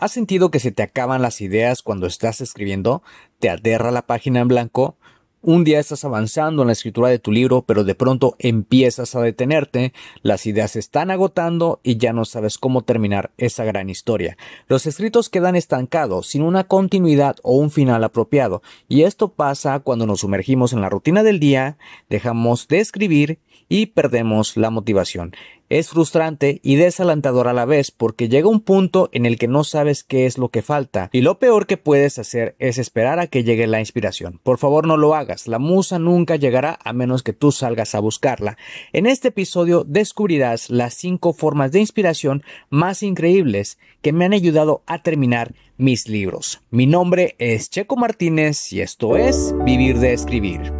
¿Has 0.00 0.12
sentido 0.12 0.50
que 0.50 0.60
se 0.60 0.72
te 0.72 0.82
acaban 0.82 1.20
las 1.20 1.42
ideas 1.42 1.82
cuando 1.82 2.06
estás 2.06 2.40
escribiendo? 2.40 3.02
¿Te 3.38 3.50
aterra 3.50 3.90
la 3.90 4.06
página 4.06 4.40
en 4.40 4.48
blanco? 4.48 4.96
Un 5.42 5.62
día 5.62 5.78
estás 5.78 6.06
avanzando 6.06 6.62
en 6.62 6.68
la 6.68 6.72
escritura 6.72 7.10
de 7.10 7.18
tu 7.18 7.30
libro, 7.32 7.66
pero 7.66 7.84
de 7.84 7.94
pronto 7.94 8.34
empiezas 8.38 9.14
a 9.14 9.20
detenerte, 9.20 9.92
las 10.22 10.46
ideas 10.46 10.70
se 10.70 10.78
están 10.78 11.10
agotando 11.10 11.80
y 11.82 11.98
ya 11.98 12.14
no 12.14 12.24
sabes 12.24 12.56
cómo 12.56 12.80
terminar 12.80 13.32
esa 13.36 13.64
gran 13.64 13.90
historia. 13.90 14.38
Los 14.68 14.86
escritos 14.86 15.28
quedan 15.28 15.54
estancados, 15.54 16.28
sin 16.28 16.44
una 16.44 16.64
continuidad 16.64 17.36
o 17.42 17.56
un 17.56 17.70
final 17.70 18.02
apropiado, 18.02 18.62
y 18.88 19.02
esto 19.02 19.34
pasa 19.34 19.80
cuando 19.80 20.06
nos 20.06 20.20
sumergimos 20.20 20.72
en 20.72 20.80
la 20.80 20.88
rutina 20.88 21.22
del 21.22 21.40
día, 21.40 21.76
dejamos 22.08 22.68
de 22.68 22.80
escribir 22.80 23.38
y 23.68 23.86
perdemos 23.86 24.56
la 24.56 24.70
motivación. 24.70 25.32
Es 25.70 25.90
frustrante 25.90 26.58
y 26.64 26.74
desalentador 26.74 27.46
a 27.46 27.52
la 27.52 27.64
vez 27.64 27.92
porque 27.92 28.28
llega 28.28 28.48
un 28.48 28.58
punto 28.58 29.08
en 29.12 29.24
el 29.24 29.38
que 29.38 29.46
no 29.46 29.62
sabes 29.62 30.02
qué 30.02 30.26
es 30.26 30.36
lo 30.36 30.48
que 30.48 30.62
falta 30.62 31.10
y 31.12 31.20
lo 31.20 31.38
peor 31.38 31.68
que 31.68 31.76
puedes 31.76 32.18
hacer 32.18 32.56
es 32.58 32.76
esperar 32.76 33.20
a 33.20 33.28
que 33.28 33.44
llegue 33.44 33.68
la 33.68 33.78
inspiración. 33.78 34.40
Por 34.42 34.58
favor 34.58 34.88
no 34.88 34.96
lo 34.96 35.14
hagas, 35.14 35.46
la 35.46 35.60
musa 35.60 36.00
nunca 36.00 36.34
llegará 36.34 36.80
a 36.82 36.92
menos 36.92 37.22
que 37.22 37.32
tú 37.32 37.52
salgas 37.52 37.94
a 37.94 38.00
buscarla. 38.00 38.58
En 38.92 39.06
este 39.06 39.28
episodio 39.28 39.84
descubrirás 39.86 40.70
las 40.70 40.94
cinco 40.94 41.32
formas 41.32 41.70
de 41.70 41.78
inspiración 41.78 42.42
más 42.68 43.04
increíbles 43.04 43.78
que 44.02 44.12
me 44.12 44.24
han 44.24 44.32
ayudado 44.32 44.82
a 44.86 45.04
terminar 45.04 45.54
mis 45.76 46.08
libros. 46.08 46.60
Mi 46.70 46.88
nombre 46.88 47.36
es 47.38 47.70
Checo 47.70 47.94
Martínez 47.94 48.72
y 48.72 48.80
esto 48.80 49.16
es 49.16 49.54
Vivir 49.64 50.00
de 50.00 50.14
Escribir. 50.14 50.79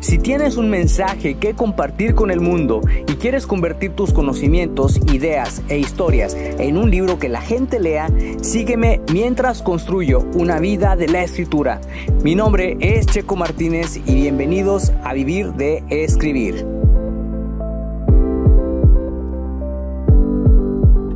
Si 0.00 0.16
tienes 0.16 0.56
un 0.56 0.70
mensaje 0.70 1.34
que 1.38 1.54
compartir 1.54 2.14
con 2.14 2.30
el 2.30 2.40
mundo 2.40 2.82
y 3.08 3.14
quieres 3.16 3.48
convertir 3.48 3.96
tus 3.96 4.12
conocimientos, 4.12 5.00
ideas 5.12 5.60
e 5.68 5.78
historias 5.78 6.36
en 6.36 6.76
un 6.76 6.88
libro 6.88 7.18
que 7.18 7.28
la 7.28 7.40
gente 7.40 7.80
lea, 7.80 8.08
sígueme 8.40 9.00
mientras 9.12 9.60
construyo 9.60 10.20
una 10.34 10.60
vida 10.60 10.94
de 10.94 11.08
la 11.08 11.24
escritura. 11.24 11.80
Mi 12.22 12.36
nombre 12.36 12.76
es 12.80 13.06
Checo 13.06 13.34
Martínez 13.34 13.96
y 14.06 14.14
bienvenidos 14.14 14.92
a 15.02 15.14
Vivir 15.14 15.54
de 15.54 15.82
Escribir. 15.90 16.64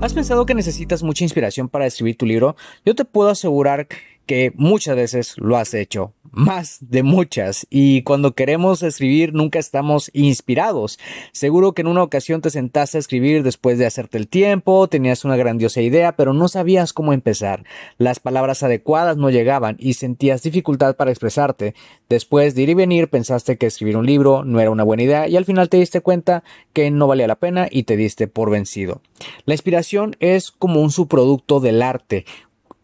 ¿Has 0.00 0.12
pensado 0.12 0.44
que 0.44 0.54
necesitas 0.54 1.04
mucha 1.04 1.22
inspiración 1.22 1.68
para 1.68 1.86
escribir 1.86 2.16
tu 2.16 2.26
libro? 2.26 2.56
Yo 2.84 2.96
te 2.96 3.04
puedo 3.04 3.30
asegurar 3.30 3.86
que 4.26 4.52
muchas 4.56 4.96
veces 4.96 5.34
lo 5.38 5.56
has 5.56 5.72
hecho 5.72 6.14
más 6.32 6.78
de 6.80 7.02
muchas 7.02 7.66
y 7.70 8.02
cuando 8.02 8.34
queremos 8.34 8.82
escribir 8.82 9.34
nunca 9.34 9.58
estamos 9.58 10.10
inspirados. 10.14 10.98
Seguro 11.32 11.72
que 11.72 11.82
en 11.82 11.88
una 11.88 12.02
ocasión 12.02 12.40
te 12.40 12.50
sentaste 12.50 12.96
a 12.96 13.00
escribir 13.00 13.42
después 13.42 13.78
de 13.78 13.86
hacerte 13.86 14.18
el 14.18 14.28
tiempo, 14.28 14.88
tenías 14.88 15.24
una 15.24 15.36
grandiosa 15.36 15.80
idea, 15.80 16.16
pero 16.16 16.32
no 16.32 16.48
sabías 16.48 16.92
cómo 16.92 17.12
empezar. 17.12 17.64
Las 17.98 18.18
palabras 18.18 18.62
adecuadas 18.62 19.16
no 19.16 19.30
llegaban 19.30 19.76
y 19.78 19.94
sentías 19.94 20.42
dificultad 20.42 20.96
para 20.96 21.10
expresarte. 21.10 21.74
Después 22.08 22.54
de 22.54 22.62
ir 22.62 22.70
y 22.70 22.74
venir 22.74 23.08
pensaste 23.08 23.58
que 23.58 23.66
escribir 23.66 23.96
un 23.96 24.06
libro 24.06 24.44
no 24.44 24.60
era 24.60 24.70
una 24.70 24.84
buena 24.84 25.02
idea 25.02 25.28
y 25.28 25.36
al 25.36 25.44
final 25.44 25.68
te 25.68 25.76
diste 25.76 26.00
cuenta 26.00 26.42
que 26.72 26.90
no 26.90 27.06
valía 27.06 27.26
la 27.26 27.36
pena 27.36 27.68
y 27.70 27.84
te 27.84 27.96
diste 27.96 28.26
por 28.26 28.50
vencido. 28.50 29.02
La 29.44 29.54
inspiración 29.54 30.16
es 30.18 30.50
como 30.50 30.80
un 30.80 30.90
subproducto 30.90 31.60
del 31.60 31.82
arte, 31.82 32.24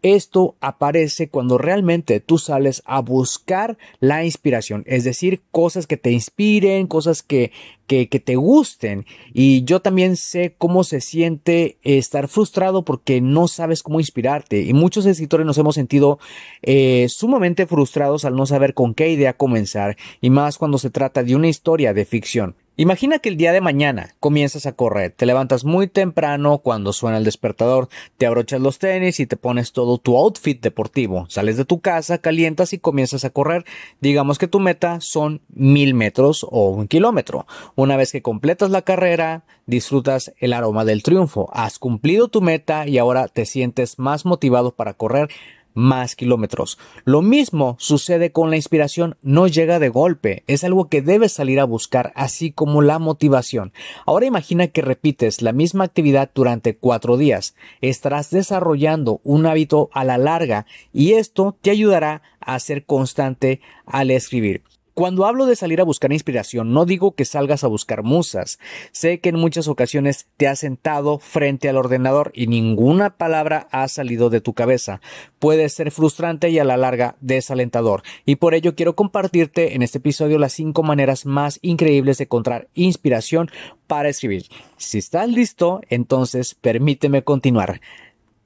esto 0.01 0.55
aparece 0.61 1.29
cuando 1.29 1.57
realmente 1.57 2.19
tú 2.19 2.37
sales 2.37 2.81
a 2.85 3.01
buscar 3.01 3.77
la 3.99 4.25
inspiración, 4.25 4.83
es 4.87 5.03
decir, 5.03 5.41
cosas 5.51 5.87
que 5.87 5.97
te 5.97 6.11
inspiren, 6.11 6.87
cosas 6.87 7.23
que, 7.23 7.51
que, 7.87 8.07
te 8.07 8.35
gusten. 8.35 9.05
Y 9.33 9.63
yo 9.63 9.81
también 9.81 10.15
sé 10.15 10.55
cómo 10.57 10.83
se 10.83 11.01
siente 11.01 11.77
estar 11.83 12.27
frustrado 12.27 12.85
porque 12.85 13.19
no 13.19 13.47
sabes 13.47 13.83
cómo 13.83 13.99
inspirarte. 13.99 14.61
Y 14.61 14.73
muchos 14.73 15.05
escritores 15.05 15.45
nos 15.45 15.57
hemos 15.57 15.75
sentido 15.75 16.19
eh, 16.61 17.07
sumamente 17.09 17.65
frustrados 17.65 18.25
al 18.25 18.35
no 18.35 18.45
saber 18.45 18.73
con 18.73 18.93
qué 18.93 19.09
idea 19.09 19.33
comenzar, 19.33 19.97
y 20.21 20.29
más 20.29 20.57
cuando 20.57 20.77
se 20.77 20.89
trata 20.89 21.23
de 21.23 21.35
una 21.35 21.47
historia 21.47 21.93
de 21.93 22.05
ficción. 22.05 22.55
Imagina 22.79 23.19
que 23.19 23.27
el 23.27 23.35
día 23.35 23.51
de 23.51 23.59
mañana 23.59 24.15
comienzas 24.21 24.65
a 24.65 24.71
correr, 24.71 25.11
te 25.11 25.25
levantas 25.25 25.65
muy 25.65 25.89
temprano 25.89 26.59
cuando 26.59 26.93
suena 26.93 27.17
el 27.17 27.25
despertador, 27.25 27.89
te 28.17 28.25
abrochas 28.25 28.61
los 28.61 28.79
tenis 28.79 29.19
y 29.19 29.25
te 29.25 29.35
pones 29.35 29.73
todo 29.73 29.97
tu 29.97 30.15
outfit 30.15 30.61
deportivo, 30.61 31.25
sales 31.27 31.57
de 31.57 31.65
tu 31.65 31.81
casa, 31.81 32.19
calientas 32.19 32.71
y 32.71 32.79
comienzas 32.79 33.25
a 33.25 33.31
correr. 33.31 33.65
Digamos 33.99 34.37
que 34.37 34.47
tu 34.47 34.61
meta 34.61 35.01
son 35.01 35.41
mil 35.49 35.93
metros 35.93 36.47
o 36.49 36.69
un 36.69 36.87
kilómetro. 36.87 37.45
Una 37.75 37.97
vez 37.97 38.13
que 38.13 38.21
completas 38.21 38.69
la 38.69 38.83
carrera, 38.83 39.43
disfrutas 39.65 40.31
el 40.39 40.53
aroma 40.53 40.85
del 40.85 41.03
triunfo, 41.03 41.49
has 41.51 41.79
cumplido 41.79 42.29
tu 42.29 42.39
meta 42.39 42.87
y 42.87 42.97
ahora 42.97 43.27
te 43.27 43.45
sientes 43.45 43.99
más 43.99 44.25
motivado 44.25 44.73
para 44.73 44.93
correr 44.93 45.27
más 45.73 46.15
kilómetros. 46.15 46.77
Lo 47.05 47.21
mismo 47.21 47.75
sucede 47.79 48.31
con 48.31 48.49
la 48.49 48.55
inspiración, 48.55 49.17
no 49.21 49.47
llega 49.47 49.79
de 49.79 49.89
golpe, 49.89 50.43
es 50.47 50.63
algo 50.63 50.89
que 50.89 51.01
debes 51.01 51.33
salir 51.33 51.59
a 51.59 51.65
buscar, 51.65 52.11
así 52.15 52.51
como 52.51 52.81
la 52.81 52.99
motivación. 52.99 53.73
Ahora 54.05 54.25
imagina 54.25 54.67
que 54.67 54.81
repites 54.81 55.41
la 55.41 55.53
misma 55.53 55.85
actividad 55.85 56.31
durante 56.33 56.75
cuatro 56.75 57.17
días, 57.17 57.55
estarás 57.81 58.29
desarrollando 58.29 59.21
un 59.23 59.45
hábito 59.45 59.89
a 59.93 60.03
la 60.03 60.17
larga 60.17 60.65
y 60.93 61.13
esto 61.13 61.57
te 61.61 61.71
ayudará 61.71 62.21
a 62.39 62.59
ser 62.59 62.85
constante 62.85 63.61
al 63.85 64.11
escribir. 64.11 64.63
Cuando 64.99 65.25
hablo 65.25 65.45
de 65.45 65.55
salir 65.55 65.79
a 65.79 65.85
buscar 65.85 66.11
inspiración, 66.11 66.73
no 66.73 66.83
digo 66.83 67.15
que 67.15 67.23
salgas 67.23 67.63
a 67.63 67.67
buscar 67.67 68.03
musas. 68.03 68.59
Sé 68.91 69.21
que 69.21 69.29
en 69.29 69.37
muchas 69.37 69.69
ocasiones 69.69 70.27
te 70.35 70.45
has 70.45 70.59
sentado 70.59 71.19
frente 71.19 71.69
al 71.69 71.77
ordenador 71.77 72.33
y 72.35 72.47
ninguna 72.47 73.15
palabra 73.15 73.69
ha 73.71 73.87
salido 73.87 74.29
de 74.29 74.41
tu 74.41 74.53
cabeza. 74.53 74.99
Puede 75.39 75.69
ser 75.69 75.91
frustrante 75.91 76.49
y 76.49 76.59
a 76.59 76.65
la 76.65 76.75
larga 76.75 77.15
desalentador. 77.21 78.03
Y 78.25 78.35
por 78.35 78.53
ello 78.53 78.75
quiero 78.75 78.97
compartirte 78.97 79.73
en 79.73 79.83
este 79.83 79.99
episodio 79.99 80.37
las 80.37 80.51
cinco 80.51 80.83
maneras 80.83 81.25
más 81.25 81.59
increíbles 81.61 82.17
de 82.17 82.25
encontrar 82.25 82.67
inspiración 82.73 83.49
para 83.87 84.09
escribir. 84.09 84.47
Si 84.75 84.97
estás 84.97 85.29
listo, 85.29 85.79
entonces 85.87 86.55
permíteme 86.55 87.23
continuar. 87.23 87.79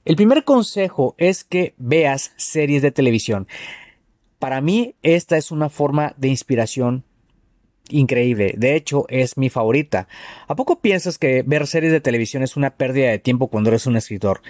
El 0.06 0.18
primer 0.18 0.44
consejo 0.44 1.16
es 1.18 1.44
que 1.44 1.74
veas 1.78 2.32
series 2.36 2.84
de 2.84 2.92
televisión. 2.92 3.48
Para 4.44 4.60
mí 4.60 4.96
esta 5.04 5.38
es 5.38 5.52
una 5.52 5.70
forma 5.70 6.16
de 6.18 6.28
inspiración 6.28 7.06
increíble. 7.88 8.54
De 8.58 8.76
hecho, 8.76 9.06
es 9.08 9.38
mi 9.38 9.50
favorita. 9.50 10.10
¿A 10.50 10.56
poco 10.58 10.82
piensas 10.82 11.18
que 11.18 11.44
ver 11.44 11.66
series 11.66 11.94
de 11.94 12.02
televisión 12.02 12.44
es 12.44 12.58
una 12.58 12.76
pérdida 12.76 13.10
de 13.10 13.20
tiempo 13.20 13.48
cuando 13.48 13.70
eres 13.70 13.88
un 13.88 13.96
escritor? 13.96 14.42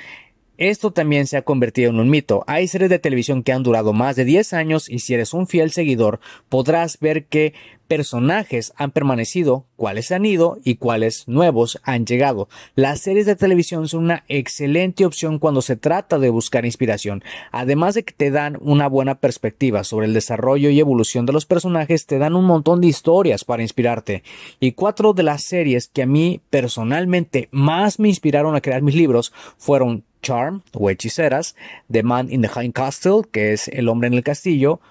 Esto 0.58 0.92
también 0.92 1.26
se 1.26 1.36
ha 1.36 1.42
convertido 1.42 1.90
en 1.90 2.00
un 2.00 2.12
mito. 2.12 2.44
Hay 2.46 2.68
series 2.68 2.92
de 2.92 3.00
televisión 3.00 3.42
que 3.42 3.54
han 3.54 3.64
durado 3.64 3.92
más 3.92 4.16
de 4.16 4.24
10 4.24 4.54
años 4.54 4.88
y 4.88 5.00
si 5.00 5.16
eres 5.16 5.34
un 5.34 5.48
fiel 5.48 5.72
seguidor 5.72 6.20
podrás 6.48 7.00
ver 7.00 7.26
que 7.26 7.54
personajes 7.88 8.74
han 8.76 8.92
permanecido, 8.92 9.66
cuáles 9.76 10.12
han 10.12 10.26
ido 10.26 10.60
y 10.64 10.76
cuáles 10.76 11.28
nuevos 11.28 11.80
han 11.84 12.06
llegado. 12.06 12.50
Las 12.76 13.02
series 13.02 13.26
de 13.26 13.36
televisión 13.36 13.88
son 13.88 14.04
una 14.06 14.24
excelente 14.28 15.06
opción 15.06 15.40
cuando 15.40 15.62
se 15.62 15.76
trata 15.76 16.20
de 16.20 16.30
buscar 16.30 16.66
inspiración. 16.66 17.24
Además 17.52 17.96
de 17.96 18.04
que 18.04 18.14
te 18.14 18.32
dan 18.32 18.58
una 18.62 18.88
buena 18.88 19.16
perspectiva 19.16 19.84
sobre 19.84 20.06
el 20.06 20.14
desarrollo 20.14 20.70
y 20.70 20.80
evolución 20.80 21.26
de 21.26 21.34
los 21.34 21.46
personajes, 21.46 22.06
te 22.06 22.20
dan 22.20 22.36
un 22.36 22.46
montón 22.46 22.80
de 22.80 22.88
historias 22.88 23.44
para 23.44 23.64
inspirarte. 23.64 24.24
Y 24.60 24.74
cuatro 24.74 25.14
de 25.14 25.24
las 25.24 25.44
series 25.44 25.88
que 25.88 26.04
a 26.04 26.08
mí 26.08 26.42
personalmente 26.50 27.50
más 27.52 28.00
me 28.00 28.10
inspiraron 28.10 28.56
a 28.56 28.62
crear 28.62 28.82
mis 28.82 28.96
libros 28.96 29.34
fueron 29.58 30.04
Charm 30.24 30.64
o 30.74 30.90
Hechiceras, 30.90 31.56
The 31.92 32.02
Man 32.02 32.32
in 32.32 32.42
the 32.42 32.48
High 32.48 32.72
Castle, 32.72 33.22
que 33.32 33.54
es 33.54 33.68
El 33.68 33.88
hombre 33.88 34.08
en 34.08 34.16
el 34.16 34.24
castillo, 34.24 34.82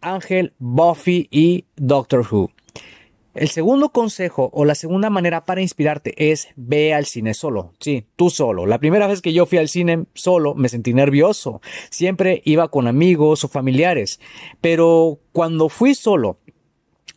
Ángel, 0.00 0.52
Buffy 0.60 1.26
y 1.32 1.64
Doctor 1.74 2.24
Who. 2.30 2.52
El 3.34 3.48
segundo 3.48 3.88
consejo 3.88 4.50
o 4.52 4.66
la 4.66 4.74
segunda 4.74 5.08
manera 5.08 5.46
para 5.46 5.62
inspirarte 5.62 6.30
es 6.30 6.48
ve 6.54 6.92
al 6.92 7.06
cine 7.06 7.32
solo. 7.32 7.72
Sí, 7.80 8.04
tú 8.14 8.28
solo. 8.28 8.66
La 8.66 8.78
primera 8.78 9.06
vez 9.06 9.22
que 9.22 9.32
yo 9.32 9.46
fui 9.46 9.56
al 9.56 9.70
cine 9.70 10.04
solo 10.12 10.54
me 10.54 10.68
sentí 10.68 10.92
nervioso. 10.92 11.62
Siempre 11.88 12.42
iba 12.44 12.68
con 12.68 12.88
amigos 12.88 13.42
o 13.42 13.48
familiares. 13.48 14.20
Pero 14.60 15.18
cuando 15.32 15.70
fui 15.70 15.94
solo 15.94 16.40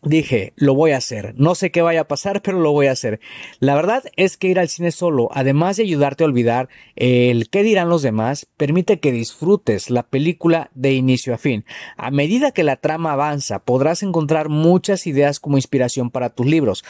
dije, 0.05 0.53
lo 0.55 0.75
voy 0.75 0.91
a 0.91 0.97
hacer. 0.97 1.33
No 1.37 1.55
sé 1.55 1.71
qué 1.71 1.81
vaya 1.81 2.01
a 2.01 2.07
pasar, 2.07 2.41
pero 2.41 2.59
lo 2.59 2.71
voy 2.71 2.87
a 2.87 2.91
hacer. 2.91 3.19
La 3.59 3.75
verdad 3.75 4.03
es 4.15 4.37
que 4.37 4.47
ir 4.47 4.59
al 4.59 4.69
cine 4.69 4.91
solo, 4.91 5.29
además 5.33 5.77
de 5.77 5.83
ayudarte 5.83 6.23
a 6.23 6.27
olvidar 6.27 6.69
el 6.95 7.49
qué 7.49 7.63
dirán 7.63 7.89
los 7.89 8.01
demás, 8.01 8.47
permite 8.57 8.99
que 8.99 9.11
disfrutes 9.11 9.89
la 9.89 10.03
película 10.03 10.69
de 10.73 10.93
inicio 10.93 11.33
a 11.33 11.37
fin. 11.37 11.65
A 11.97 12.11
medida 12.11 12.51
que 12.51 12.63
la 12.63 12.77
trama 12.77 13.13
avanza, 13.13 13.59
podrás 13.59 14.03
encontrar 14.03 14.49
muchas 14.49 15.07
ideas 15.07 15.39
como 15.39 15.57
inspiración 15.57 16.09
para 16.09 16.29
tus 16.29 16.45
libros. 16.45 16.83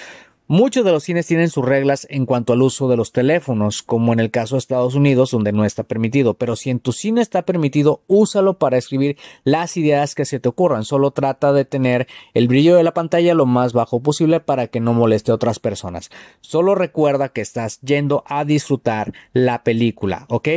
Muchos 0.48 0.86
de 0.86 0.92
los 0.92 1.02
cines 1.02 1.26
tienen 1.26 1.50
sus 1.50 1.66
reglas 1.66 2.06
en 2.08 2.28
cuanto 2.28 2.54
al 2.54 2.62
uso 2.62 2.88
de 2.88 2.96
los 2.96 3.12
teléfonos, 3.12 3.82
como 3.82 4.14
en 4.14 4.20
el 4.20 4.30
caso 4.30 4.54
de 4.54 4.60
Estados 4.60 4.94
Unidos, 4.94 5.32
donde 5.32 5.52
no 5.52 5.66
está 5.66 5.82
permitido, 5.82 6.36
pero 6.36 6.56
si 6.56 6.70
en 6.70 6.80
tu 6.80 6.92
cine 6.92 7.24
está 7.24 7.48
permitido, 7.48 8.04
úsalo 8.06 8.60
para 8.60 8.78
escribir 8.78 9.18
las 9.44 9.76
ideas 9.76 10.14
que 10.14 10.24
se 10.24 10.40
te 10.40 10.48
ocurran. 10.48 10.86
Solo 10.86 11.10
trata 11.10 11.52
de 11.52 11.66
tener 11.66 12.06
el 12.36 12.48
brillo 12.48 12.76
de 12.76 12.84
la 12.84 12.94
pantalla 12.94 13.34
lo 13.34 13.48
más 13.48 13.74
bajo 13.74 14.02
posible 14.02 14.40
para 14.40 14.68
que 14.68 14.80
no 14.80 14.94
moleste 14.94 15.32
a 15.32 15.36
otras 15.36 15.58
personas. 15.58 16.12
Solo 16.42 16.76
recuerda 16.76 17.30
que 17.30 17.42
estás 17.42 17.82
yendo 17.82 18.24
a 18.28 18.46
disfrutar 18.46 19.14
la 19.34 19.64
película, 19.64 20.28
¿ok? 20.30 20.48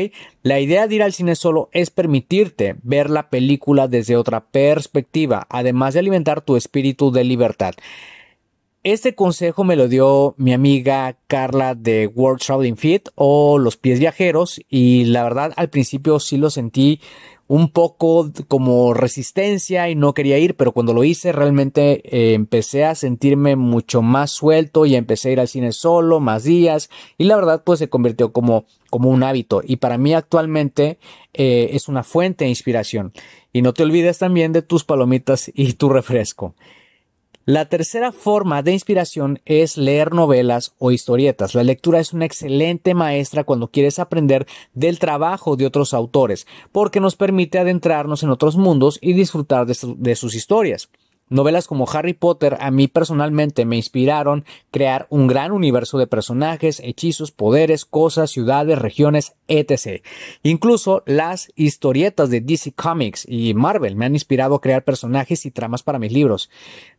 La 0.42 0.60
idea 0.60 0.86
de 0.86 0.96
ir 0.96 1.02
al 1.02 1.14
cine 1.14 1.34
solo 1.34 1.70
es 1.72 1.88
permitirte 1.88 2.76
ver 2.82 3.08
la 3.08 3.30
película 3.30 3.88
desde 3.88 4.16
otra 4.16 4.44
perspectiva, 4.44 5.46
además 5.48 5.94
de 5.94 6.00
alimentar 6.00 6.42
tu 6.42 6.56
espíritu 6.56 7.10
de 7.10 7.24
libertad. 7.24 7.72
Este 8.84 9.16
consejo 9.16 9.64
me 9.64 9.74
lo 9.74 9.88
dio 9.88 10.36
mi 10.38 10.52
amiga 10.52 11.18
Carla 11.26 11.74
de 11.74 12.06
World 12.06 12.40
Traveling 12.40 12.76
Fit 12.76 13.08
o 13.16 13.58
Los 13.58 13.76
Pies 13.76 13.98
Viajeros 13.98 14.60
y 14.68 15.04
la 15.06 15.24
verdad 15.24 15.52
al 15.56 15.68
principio 15.68 16.20
sí 16.20 16.36
lo 16.36 16.48
sentí 16.48 17.00
un 17.48 17.72
poco 17.72 18.30
como 18.46 18.94
resistencia 18.94 19.90
y 19.90 19.96
no 19.96 20.14
quería 20.14 20.38
ir, 20.38 20.54
pero 20.54 20.70
cuando 20.70 20.94
lo 20.94 21.02
hice 21.02 21.32
realmente 21.32 22.02
eh, 22.04 22.34
empecé 22.34 22.84
a 22.84 22.94
sentirme 22.94 23.56
mucho 23.56 24.00
más 24.00 24.30
suelto 24.30 24.86
y 24.86 24.94
empecé 24.94 25.30
a 25.30 25.32
ir 25.32 25.40
al 25.40 25.48
cine 25.48 25.72
solo, 25.72 26.20
más 26.20 26.44
días 26.44 26.88
y 27.16 27.24
la 27.24 27.34
verdad 27.34 27.64
pues 27.64 27.80
se 27.80 27.88
convirtió 27.88 28.32
como, 28.32 28.64
como 28.90 29.10
un 29.10 29.24
hábito 29.24 29.60
y 29.64 29.76
para 29.78 29.98
mí 29.98 30.14
actualmente 30.14 31.00
eh, 31.34 31.70
es 31.72 31.88
una 31.88 32.04
fuente 32.04 32.44
de 32.44 32.50
inspiración. 32.50 33.12
Y 33.52 33.62
no 33.62 33.72
te 33.72 33.82
olvides 33.82 34.18
también 34.18 34.52
de 34.52 34.62
tus 34.62 34.84
palomitas 34.84 35.50
y 35.52 35.72
tu 35.72 35.88
refresco. 35.88 36.54
La 37.48 37.64
tercera 37.64 38.12
forma 38.12 38.62
de 38.62 38.72
inspiración 38.72 39.40
es 39.46 39.78
leer 39.78 40.12
novelas 40.12 40.74
o 40.76 40.90
historietas. 40.90 41.54
La 41.54 41.64
lectura 41.64 41.98
es 41.98 42.12
una 42.12 42.26
excelente 42.26 42.92
maestra 42.92 43.42
cuando 43.42 43.70
quieres 43.70 43.98
aprender 43.98 44.46
del 44.74 44.98
trabajo 44.98 45.56
de 45.56 45.64
otros 45.64 45.94
autores, 45.94 46.46
porque 46.72 47.00
nos 47.00 47.16
permite 47.16 47.58
adentrarnos 47.58 48.22
en 48.22 48.28
otros 48.28 48.58
mundos 48.58 48.98
y 49.00 49.14
disfrutar 49.14 49.64
de, 49.64 50.14
sus 50.14 50.34
historias. 50.34 50.90
Novelas 51.30 51.66
como 51.66 51.88
Harry 51.90 52.14
Potter 52.14 52.56
a 52.60 52.70
mí 52.70 52.88
personalmente 52.88 53.64
me 53.64 53.76
inspiraron 53.76 54.44
crear 54.70 55.06
un 55.10 55.26
gran 55.26 55.52
universo 55.52 55.98
de 55.98 56.06
personajes, 56.06 56.80
hechizos, 56.84 57.30
poderes, 57.30 57.84
cosas, 57.84 58.30
ciudades, 58.30 58.78
regiones, 58.78 59.34
etc. 59.46 60.02
Incluso 60.42 61.02
las 61.06 61.52
historietas 61.54 62.30
de 62.30 62.40
DC 62.40 62.72
Comics 62.72 63.26
y 63.28 63.54
Marvel 63.54 63.96
me 63.96 64.06
han 64.06 64.14
inspirado 64.14 64.54
a 64.54 64.60
crear 64.60 64.84
personajes 64.84 65.46
y 65.46 65.50
tramas 65.50 65.82
para 65.82 65.98
mis 65.98 66.12
libros. 66.12 66.50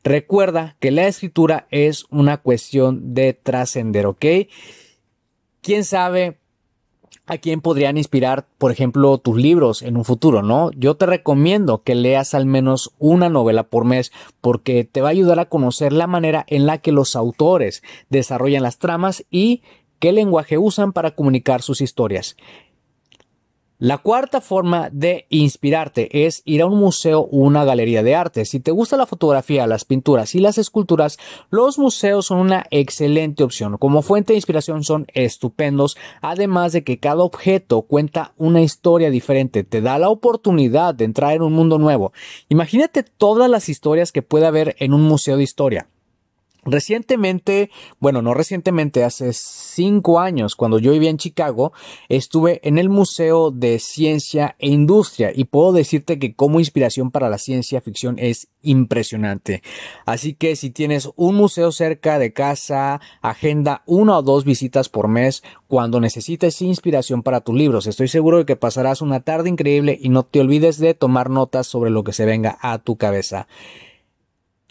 Recuerda 0.04 0.76
que 0.80 0.92
la 0.92 1.08
escritura 1.08 1.68
es 1.72 2.06
una 2.10 2.38
cuestión 2.38 3.14
de 3.14 3.34
trascender, 3.34 4.06
¿ok? 4.06 4.26
¿Quién 5.62 5.84
sabe 5.84 6.38
a 7.30 7.38
quién 7.38 7.62
podrían 7.62 7.98
inspirar, 7.98 8.48
por 8.58 8.72
ejemplo, 8.72 9.18
tus 9.20 9.38
libros 9.38 9.84
en 9.84 9.98
un 9.98 10.04
futuro, 10.04 10.42
¿no? 10.42 10.72
Yo 10.72 10.96
te 10.96 11.06
recomiendo 11.06 11.84
que 11.84 11.94
leas 11.94 12.34
al 12.34 12.48
menos 12.48 12.92
una 12.98 13.30
novela 13.30 13.64
por 13.64 13.86
mes 13.86 14.12
porque 14.42 14.84
te 14.84 15.02
va 15.02 15.10
a 15.10 15.12
ayudar 15.12 15.40
a 15.40 15.48
conocer 15.48 15.94
la 15.94 16.08
manera 16.08 16.44
en 16.48 16.66
la 16.66 16.80
que 16.80 16.92
los 16.92 17.16
autores 17.16 17.84
desarrollan 18.10 18.64
las 18.64 18.80
tramas 18.80 19.26
y 19.30 19.62
qué 20.00 20.12
lenguaje 20.12 20.58
usan 20.58 20.92
para 20.92 21.12
comunicar 21.12 21.62
sus 21.62 21.82
historias. 21.82 22.36
La 23.82 23.98
cuarta 23.98 24.42
forma 24.42 24.90
de 24.92 25.26
inspirarte 25.30 26.26
es 26.26 26.42
ir 26.44 26.62
a 26.62 26.66
un 26.66 26.78
museo 26.78 27.22
o 27.22 27.38
una 27.38 27.64
galería 27.64 28.04
de 28.04 28.14
arte. 28.14 28.44
Si 28.44 28.60
te 28.60 28.72
gusta 28.72 28.98
la 28.98 29.06
fotografía, 29.06 29.68
las 29.68 29.86
pinturas 29.86 30.36
y 30.36 30.40
las 30.40 30.58
esculturas, 30.58 31.18
los 31.50 31.80
museos 31.80 32.26
son 32.26 32.40
una 32.40 32.66
excelente 32.72 33.42
opción. 33.42 33.78
Como 33.78 34.02
fuente 34.02 34.34
de 34.34 34.38
inspiración 34.38 34.84
son 34.84 35.08
estupendos, 35.14 35.96
además 36.22 36.74
de 36.74 36.84
que 36.84 37.00
cada 37.00 37.24
objeto 37.24 37.84
cuenta 37.84 38.34
una 38.36 38.62
historia 38.62 39.10
diferente, 39.10 39.64
te 39.64 39.80
da 39.80 39.98
la 39.98 40.10
oportunidad 40.10 40.94
de 40.94 41.06
entrar 41.06 41.32
en 41.32 41.44
un 41.44 41.54
mundo 41.54 41.80
nuevo. 41.80 42.12
Imagínate 42.50 43.04
todas 43.04 43.50
las 43.50 43.70
historias 43.70 44.12
que 44.12 44.22
puede 44.22 44.46
haber 44.46 44.76
en 44.80 44.94
un 44.94 45.04
museo 45.04 45.38
de 45.38 45.44
historia. 45.44 45.88
Recientemente, 46.66 47.70
bueno, 48.00 48.22
no 48.22 48.34
recientemente, 48.34 49.04
hace 49.04 49.32
cinco 49.34 50.20
años, 50.20 50.56
cuando 50.56 50.80
yo 50.80 50.92
vivía 50.92 51.10
en 51.10 51.18
Chicago, 51.18 51.72
estuve 52.10 52.60
en 52.68 52.78
el 52.78 52.90
Museo 52.90 53.52
de 53.52 53.80
Ciencia 53.80 54.56
e 54.60 54.70
Industria 54.70 55.32
y 55.34 55.46
puedo 55.46 55.72
decirte 55.72 56.20
que 56.20 56.36
como 56.36 56.60
inspiración 56.60 57.12
para 57.12 57.30
la 57.30 57.38
ciencia 57.38 57.82
ficción 57.82 58.18
es 58.20 58.50
impresionante. 58.62 59.64
Así 60.06 60.34
que 60.34 60.56
si 60.56 60.70
tienes 60.70 61.10
un 61.16 61.36
museo 61.36 61.72
cerca 61.72 62.20
de 62.20 62.34
casa, 62.34 63.00
agenda 63.22 63.84
una 63.86 64.18
o 64.18 64.22
dos 64.22 64.44
visitas 64.44 64.90
por 64.90 65.08
mes 65.08 65.44
cuando 65.68 66.00
necesites 66.00 66.62
inspiración 66.62 67.24
para 67.24 67.42
tus 67.42 67.56
libros. 67.56 67.88
Estoy 67.88 68.10
seguro 68.10 68.40
de 68.40 68.46
que 68.46 68.56
pasarás 68.56 69.02
una 69.02 69.22
tarde 69.22 69.50
increíble 69.50 69.98
y 70.00 70.10
no 70.10 70.24
te 70.24 70.42
olvides 70.42 70.78
de 70.78 70.94
tomar 70.94 71.30
notas 71.30 71.68
sobre 71.68 71.90
lo 71.90 72.04
que 72.04 72.14
se 72.14 72.26
venga 72.26 72.58
a 72.62 72.80
tu 72.80 72.98
cabeza. 72.98 73.48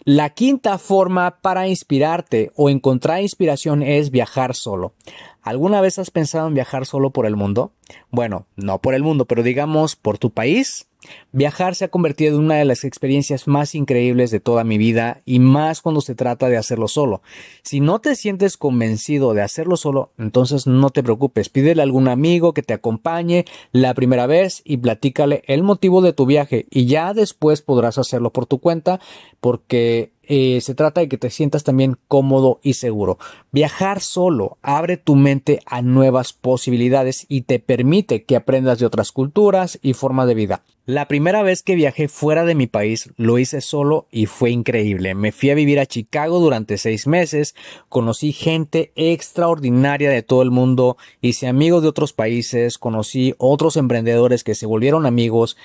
La 0.05 0.29
quinta 0.29 0.77
forma 0.77 1.39
para 1.41 1.67
inspirarte 1.67 2.51
o 2.55 2.69
encontrar 2.69 3.21
inspiración 3.21 3.83
es 3.83 4.11
viajar 4.11 4.55
solo. 4.55 4.93
¿Alguna 5.41 5.81
vez 5.81 5.99
has 5.99 6.11
pensado 6.11 6.47
en 6.47 6.53
viajar 6.53 6.85
solo 6.85 7.11
por 7.11 7.25
el 7.25 7.35
mundo? 7.35 7.71
Bueno, 8.11 8.45
no 8.55 8.79
por 8.79 8.93
el 8.93 9.03
mundo, 9.03 9.25
pero 9.25 9.43
digamos 9.43 9.95
por 9.95 10.17
tu 10.17 10.31
país. 10.31 10.87
Viajar 11.31 11.75
se 11.75 11.85
ha 11.85 11.87
convertido 11.87 12.35
en 12.35 12.43
una 12.43 12.55
de 12.55 12.65
las 12.65 12.83
experiencias 12.83 13.47
más 13.47 13.73
increíbles 13.73 14.31
de 14.31 14.41
toda 14.41 14.65
mi 14.65 14.77
vida 14.77 15.21
y 15.25 15.39
más 15.39 15.81
cuando 15.81 16.01
se 16.01 16.13
trata 16.13 16.49
de 16.49 16.57
hacerlo 16.57 16.89
solo. 16.89 17.21
Si 17.63 17.79
no 17.79 17.99
te 17.99 18.15
sientes 18.15 18.57
convencido 18.57 19.33
de 19.33 19.41
hacerlo 19.41 19.77
solo, 19.77 20.11
entonces 20.17 20.67
no 20.67 20.89
te 20.89 21.01
preocupes, 21.01 21.47
pídele 21.47 21.81
a 21.81 21.83
algún 21.83 22.09
amigo 22.09 22.53
que 22.53 22.63
te 22.63 22.73
acompañe 22.73 23.45
la 23.71 23.93
primera 23.93 24.27
vez 24.27 24.61
y 24.65 24.77
platícale 24.77 25.43
el 25.47 25.63
motivo 25.63 26.01
de 26.01 26.11
tu 26.11 26.25
viaje 26.25 26.65
y 26.69 26.85
ya 26.85 27.13
después 27.13 27.61
podrás 27.61 27.97
hacerlo 27.97 28.31
por 28.33 28.45
tu 28.45 28.59
cuenta 28.59 28.99
porque 29.39 30.11
eh, 30.31 30.61
se 30.61 30.75
trata 30.75 31.01
de 31.01 31.09
que 31.09 31.17
te 31.17 31.31
sientas 31.31 31.63
también 31.63 31.97
cómodo 32.07 32.59
y 32.61 32.75
seguro. 32.75 33.17
Viajar 33.51 33.99
solo 33.99 34.59
abre 34.61 34.95
tu 34.95 35.15
mente 35.15 35.59
a 35.65 35.81
nuevas 35.81 36.33
posibilidades 36.33 37.25
y 37.27 37.41
te 37.41 37.57
permite 37.57 38.23
que 38.23 38.35
aprendas 38.35 38.77
de 38.77 38.85
otras 38.85 39.11
culturas 39.11 39.79
y 39.81 39.93
formas 39.93 40.27
de 40.27 40.35
vida. 40.35 40.63
La 40.85 41.07
primera 41.07 41.43
vez 41.43 41.61
que 41.61 41.75
viajé 41.75 42.07
fuera 42.07 42.45
de 42.45 42.55
mi 42.55 42.67
país 42.67 43.11
lo 43.15 43.37
hice 43.37 43.61
solo 43.61 44.07
y 44.11 44.27
fue 44.27 44.51
increíble. 44.51 45.13
Me 45.13 45.31
fui 45.31 45.49
a 45.49 45.55
vivir 45.55 45.79
a 45.79 45.85
Chicago 45.85 46.39
durante 46.39 46.77
seis 46.77 47.07
meses, 47.07 47.55
conocí 47.89 48.31
gente 48.31 48.91
extraordinaria 48.95 50.09
de 50.09 50.23
todo 50.23 50.41
el 50.41 50.51
mundo, 50.51 50.97
hice 51.21 51.47
amigos 51.47 51.81
de 51.83 51.89
otros 51.89 52.13
países, 52.13 52.77
conocí 52.77 53.35
otros 53.37 53.77
emprendedores 53.77 54.43
que 54.43 54.55
se 54.55 54.65
volvieron 54.65 55.05
amigos 55.05 55.57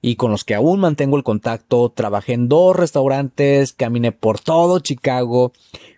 y 0.00 0.16
con 0.16 0.30
los 0.30 0.44
que 0.44 0.54
aún 0.54 0.80
mantengo 0.80 1.16
el 1.16 1.24
contacto. 1.24 1.90
Trabajé 1.90 2.34
en 2.34 2.48
dos 2.48 2.76
restaurantes, 2.76 3.72
caminé 3.72 4.12
por 4.12 4.40
todo 4.40 4.78
Chicago, 4.80 5.52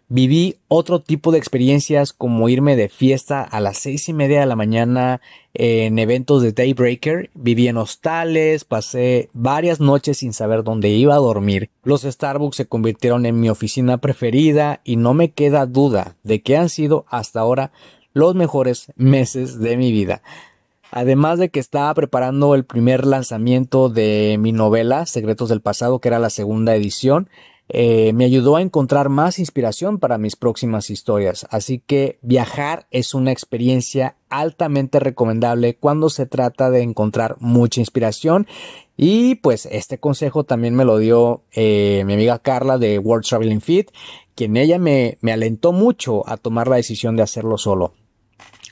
viví 0.09 0.57
otro 0.69 1.01
tipo 1.01 1.31
de 1.31 1.39
experiencias 1.39 2.13
como 2.13 2.49
irme 2.49 2.77
de 2.77 2.89
fiesta 2.89 3.43
a 3.43 3.61
las 3.61 3.79
seis 3.79 4.09
y 4.09 4.13
media 4.13 4.41
de 4.41 4.47
la 4.47 4.57
mañana 4.57 5.21
en 5.55 5.99
eventos 5.99 6.43
de 6.43 6.53
Daybreaker, 6.53 7.31
viví 7.35 7.69
en 7.69 7.77
hostales, 7.77 8.65
pasé 8.65 9.31
varias 9.33 9.81
noches 9.81 10.19
sin 10.19 10.33
saber 10.33 10.65
dónde 10.65 10.89
iba 10.89 11.15
a 11.15 11.19
dormir. 11.19 11.71
Los 11.85 12.03
Starbucks 12.03 12.57
se 12.57 12.67
convirtieron 12.67 13.25
en 13.25 13.39
mi 13.41 13.51
oficina 13.51 13.99
preferida 13.99 14.81
y 14.85 14.97
no 14.97 15.15
me 15.15 15.31
queda 15.31 15.67
duda 15.67 16.17
de 16.25 16.43
que 16.43 16.57
han 16.57 16.69
sido 16.69 17.05
hasta 17.09 17.41
ahora 17.41 17.73
los 18.13 18.35
mejores 18.35 18.93
meses 18.97 19.61
de 19.61 19.77
mi 19.77 19.93
vida. 19.93 20.23
Además 20.91 21.39
de 21.39 21.51
que 21.51 21.61
estaba 21.61 21.93
preparando 21.95 22.55
el 22.55 22.65
primer 22.65 23.07
lanzamiento 23.07 23.89
de 23.89 24.37
mi 24.39 24.53
novela, 24.53 25.07
Secretos 25.07 25.49
del 25.49 25.61
Pasado, 25.61 26.01
que 26.01 26.09
era 26.09 26.19
la 26.19 26.31
segunda 26.31 26.75
edición, 26.75 27.29
eh, 27.73 28.13
me 28.15 28.25
ayudó 28.25 28.57
a 28.57 28.63
encontrar 28.63 29.11
más 29.11 29.39
inspiración 29.39 30.01
para 30.01 30.19
mis 30.19 30.35
próximas 30.35 30.91
historias. 30.91 31.47
Así 31.51 31.79
que 31.79 32.19
viajar 32.21 32.89
es 32.91 33.15
una 33.15 33.31
experiencia 33.31 34.17
altamente 34.29 34.99
recomendable 34.99 35.77
cuando 35.77 36.11
se 36.11 36.27
trata 36.27 36.71
de 36.71 36.83
encontrar 36.83 37.37
mucha 37.39 37.81
inspiración. 37.81 38.49
Y 38.97 39.37
pues 39.37 39.67
este 39.67 39.99
consejo 39.99 40.43
también 40.43 40.75
me 40.75 40.85
lo 40.85 40.99
dio 40.99 41.43
eh, 41.53 42.03
mi 42.07 42.15
amiga 42.15 42.41
Carla 42.41 42.77
de 42.77 42.99
World 42.99 43.25
Traveling 43.25 43.61
Fit, 43.61 43.91
quien 44.35 44.57
ella 44.57 44.81
me, 44.81 45.19
me 45.21 45.33
alentó 45.33 45.73
mucho 45.73 46.29
a 46.29 46.37
tomar 46.37 46.67
la 46.67 46.77
decisión 46.77 47.15
de 47.15 47.23
hacerlo 47.23 47.57
solo. 47.57 47.95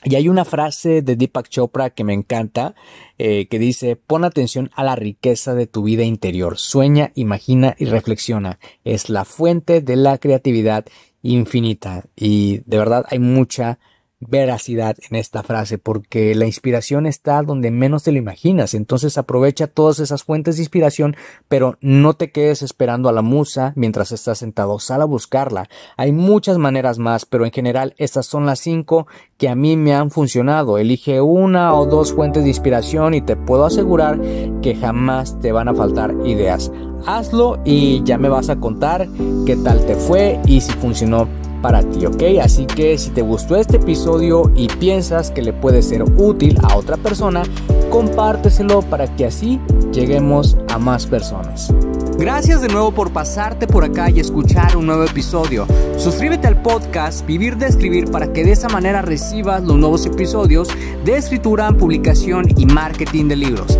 Y 0.03 0.15
hay 0.15 0.29
una 0.29 0.45
frase 0.45 1.01
de 1.01 1.15
Deepak 1.15 1.49
Chopra 1.49 1.89
que 1.89 2.03
me 2.03 2.13
encanta, 2.13 2.73
eh, 3.17 3.47
que 3.47 3.59
dice, 3.59 3.97
pon 3.97 4.23
atención 4.23 4.71
a 4.75 4.83
la 4.83 4.95
riqueza 4.95 5.55
de 5.55 5.67
tu 5.67 5.83
vida 5.83 6.03
interior, 6.03 6.57
sueña, 6.57 7.11
imagina 7.15 7.75
y 7.77 7.85
reflexiona. 7.85 8.59
Es 8.85 9.09
la 9.09 9.25
fuente 9.25 9.81
de 9.81 9.97
la 9.97 10.17
creatividad 10.17 10.85
infinita. 11.21 12.05
Y 12.15 12.61
de 12.65 12.77
verdad 12.77 13.05
hay 13.09 13.19
mucha 13.19 13.79
veracidad 14.19 14.97
en 15.09 15.15
esta 15.15 15.43
frase 15.43 15.77
porque 15.77 16.35
la 16.35 16.45
inspiración 16.45 17.05
está 17.05 17.41
donde 17.41 17.71
menos 17.71 18.03
te 18.03 18.11
lo 18.11 18.17
imaginas. 18.17 18.73
Entonces 18.73 19.17
aprovecha 19.17 19.67
todas 19.67 19.99
esas 19.99 20.23
fuentes 20.23 20.57
de 20.57 20.63
inspiración, 20.63 21.15
pero 21.47 21.77
no 21.81 22.13
te 22.13 22.31
quedes 22.31 22.61
esperando 22.61 23.09
a 23.09 23.13
la 23.13 23.21
musa 23.21 23.73
mientras 23.75 24.11
estás 24.11 24.39
sentado. 24.39 24.79
Sal 24.79 25.01
a 25.01 25.05
buscarla. 25.05 25.69
Hay 25.97 26.11
muchas 26.11 26.57
maneras 26.57 26.99
más, 26.99 27.25
pero 27.25 27.45
en 27.45 27.51
general 27.51 27.95
estas 27.97 28.25
son 28.25 28.45
las 28.45 28.59
cinco 28.59 29.07
que 29.37 29.49
a 29.49 29.55
mí 29.55 29.77
me 29.77 29.93
han 29.93 30.11
funcionado. 30.11 30.77
Elige 30.77 31.21
una 31.21 31.73
o 31.73 31.85
dos 31.85 32.13
fuentes 32.13 32.43
de 32.43 32.49
inspiración 32.49 33.13
y 33.13 33.21
te 33.21 33.37
puedo 33.37 33.65
asegurar 33.65 34.19
que 34.61 34.75
jamás 34.75 35.39
te 35.39 35.51
van 35.51 35.69
a 35.69 35.73
faltar 35.73 36.13
ideas. 36.25 36.71
Hazlo 37.05 37.61
y 37.63 38.03
ya 38.03 38.17
me 38.17 38.27
vas 38.27 38.49
a 38.49 38.59
contar 38.59 39.07
qué 39.45 39.55
tal 39.55 39.85
te 39.85 39.95
fue 39.95 40.39
y 40.45 40.59
si 40.59 40.71
funcionó 40.73 41.27
para 41.61 41.83
ti, 41.83 42.05
¿ok? 42.05 42.23
Así 42.41 42.65
que 42.65 42.97
si 42.97 43.09
te 43.09 43.21
gustó 43.21 43.55
este 43.55 43.77
episodio 43.77 44.51
y 44.55 44.67
piensas 44.67 45.31
que 45.31 45.41
le 45.41 45.53
puede 45.53 45.81
ser 45.81 46.03
útil 46.03 46.57
a 46.63 46.75
otra 46.75 46.97
persona, 46.97 47.43
compárteselo 47.89 48.81
para 48.81 49.13
que 49.15 49.25
así 49.25 49.59
lleguemos 49.91 50.57
a 50.69 50.77
más 50.77 51.07
personas. 51.07 51.73
Gracias 52.17 52.61
de 52.61 52.67
nuevo 52.67 52.91
por 52.91 53.11
pasarte 53.13 53.65
por 53.65 53.85
acá 53.85 54.09
y 54.09 54.19
escuchar 54.19 54.75
un 54.75 54.87
nuevo 54.87 55.05
episodio. 55.05 55.65
Suscríbete 55.97 56.47
al 56.47 56.61
podcast 56.61 57.25
Vivir 57.25 57.55
de 57.55 57.67
Escribir 57.67 58.11
para 58.11 58.33
que 58.33 58.43
de 58.43 58.51
esa 58.51 58.67
manera 58.67 59.01
recibas 59.01 59.63
los 59.63 59.77
nuevos 59.77 60.05
episodios 60.05 60.67
de 61.05 61.15
escritura, 61.15 61.71
publicación 61.71 62.45
y 62.57 62.65
marketing 62.65 63.29
de 63.29 63.35
libros. 63.37 63.79